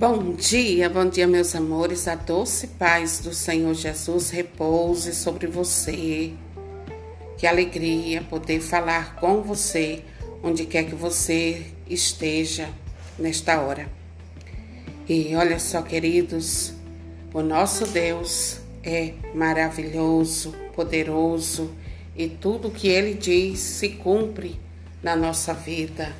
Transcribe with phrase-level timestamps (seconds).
[0.00, 2.08] Bom dia, bom dia, meus amores.
[2.08, 6.32] A doce paz do Senhor Jesus repouse sobre você.
[7.36, 10.02] Que alegria poder falar com você,
[10.42, 12.70] onde quer que você esteja
[13.18, 13.90] nesta hora.
[15.06, 16.72] E olha só, queridos,
[17.34, 21.74] o nosso Deus é maravilhoso, poderoso
[22.16, 24.58] e tudo que ele diz se cumpre
[25.02, 26.10] na nossa vida.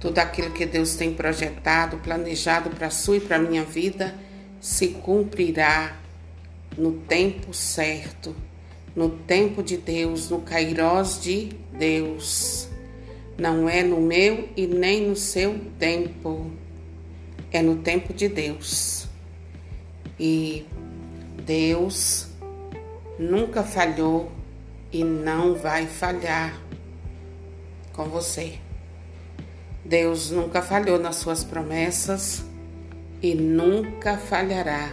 [0.00, 4.14] Tudo aquilo que Deus tem projetado, planejado para a sua e para a minha vida,
[4.60, 5.96] se cumprirá
[6.76, 8.34] no tempo certo,
[8.94, 12.68] no tempo de Deus, no kairós de Deus.
[13.36, 16.50] Não é no meu e nem no seu tempo,
[17.50, 19.06] é no tempo de Deus.
[20.18, 20.66] E
[21.44, 22.28] Deus
[23.18, 24.30] nunca falhou
[24.92, 26.60] e não vai falhar
[27.92, 28.67] com você.
[29.88, 32.44] Deus nunca falhou nas suas promessas
[33.22, 34.92] e nunca falhará.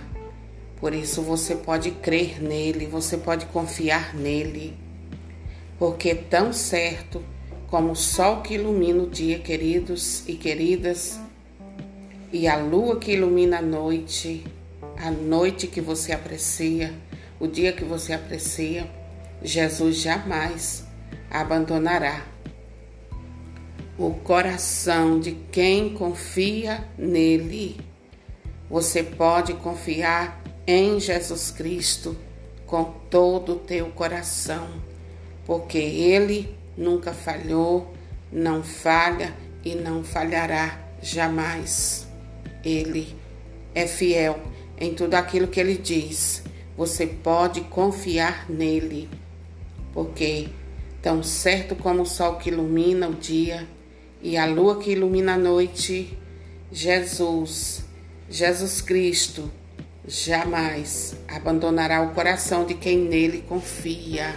[0.77, 4.73] Por isso você pode crer nele, você pode confiar nele.
[5.77, 7.21] Porque tão certo
[7.67, 11.19] como o sol que ilumina o dia, queridos e queridas,
[12.31, 14.45] e a lua que ilumina a noite,
[14.95, 16.93] a noite que você aprecia,
[17.38, 18.89] o dia que você aprecia,
[19.43, 20.85] Jesus jamais
[21.29, 22.34] abandonará
[23.97, 27.79] o coração de quem confia nele.
[28.69, 32.17] Você pode confiar em Jesus Cristo
[32.66, 34.67] com todo o teu coração,
[35.45, 37.93] porque ele nunca falhou,
[38.31, 42.07] não falha e não falhará jamais.
[42.63, 43.16] Ele
[43.73, 44.39] é fiel
[44.77, 46.43] em tudo aquilo que ele diz.
[46.75, 49.09] Você pode confiar nele,
[49.93, 50.49] porque
[51.01, 53.66] tão certo como o sol que ilumina o dia,
[54.25, 56.17] e a lua que ilumina a noite,
[56.71, 57.85] Jesus,
[58.27, 59.51] Jesus Cristo,
[60.07, 64.35] jamais abandonará o coração de quem nele confia.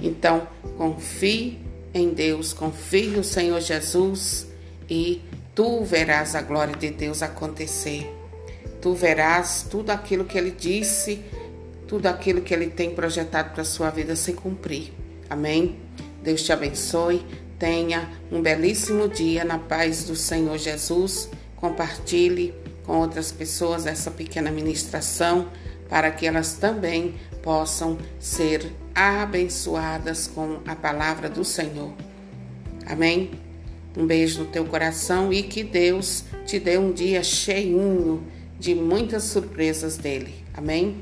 [0.00, 0.48] Então,
[0.78, 1.60] confie
[1.92, 4.46] em Deus, confie no Senhor Jesus
[4.88, 5.20] e
[5.54, 8.10] tu verás a glória de Deus acontecer.
[8.80, 11.22] Tu verás tudo aquilo que ele disse,
[11.86, 14.90] tudo aquilo que ele tem projetado para a sua vida se cumprir.
[15.28, 15.76] Amém?
[16.22, 17.22] Deus te abençoe.
[17.62, 21.28] Tenha um belíssimo dia na paz do Senhor Jesus.
[21.54, 22.52] Compartilhe
[22.84, 25.46] com outras pessoas essa pequena ministração
[25.88, 31.92] para que elas também possam ser abençoadas com a palavra do Senhor.
[32.84, 33.30] Amém?
[33.96, 38.26] Um beijo no teu coração e que Deus te dê um dia cheinho
[38.58, 40.34] de muitas surpresas dele.
[40.52, 40.96] Amém?